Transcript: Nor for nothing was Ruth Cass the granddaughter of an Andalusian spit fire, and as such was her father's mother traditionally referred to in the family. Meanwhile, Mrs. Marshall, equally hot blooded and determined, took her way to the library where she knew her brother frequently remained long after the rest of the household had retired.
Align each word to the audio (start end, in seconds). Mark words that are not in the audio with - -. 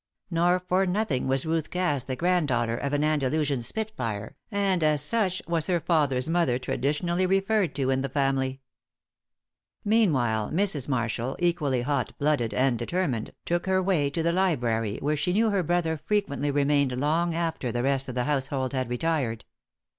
Nor 0.31 0.57
for 0.57 0.87
nothing 0.87 1.27
was 1.27 1.45
Ruth 1.45 1.69
Cass 1.69 2.03
the 2.03 2.15
granddaughter 2.15 2.75
of 2.75 2.91
an 2.91 3.03
Andalusian 3.03 3.61
spit 3.61 3.91
fire, 3.95 4.35
and 4.49 4.83
as 4.83 5.03
such 5.03 5.43
was 5.47 5.67
her 5.67 5.79
father's 5.79 6.27
mother 6.27 6.57
traditionally 6.57 7.27
referred 7.27 7.75
to 7.75 7.91
in 7.91 8.01
the 8.01 8.09
family. 8.09 8.61
Meanwhile, 9.85 10.49
Mrs. 10.49 10.87
Marshall, 10.87 11.35
equally 11.37 11.83
hot 11.83 12.17
blooded 12.17 12.51
and 12.51 12.79
determined, 12.79 13.31
took 13.45 13.67
her 13.67 13.79
way 13.83 14.09
to 14.09 14.23
the 14.23 14.31
library 14.33 14.97
where 15.03 15.15
she 15.15 15.33
knew 15.33 15.51
her 15.51 15.61
brother 15.61 15.99
frequently 16.03 16.49
remained 16.49 16.93
long 16.97 17.35
after 17.35 17.71
the 17.71 17.83
rest 17.83 18.09
of 18.09 18.15
the 18.15 18.23
household 18.23 18.73
had 18.73 18.89
retired. 18.89 19.45